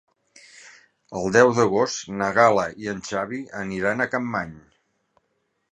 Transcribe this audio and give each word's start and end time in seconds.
El 1.19 1.29
deu 1.35 1.51
d'agost 1.59 2.09
na 2.23 2.31
Gal·la 2.39 2.65
i 2.85 2.91
en 2.95 3.05
Xavi 3.11 3.45
aniran 3.61 4.01
a 4.07 4.11
Capmany. 4.15 4.57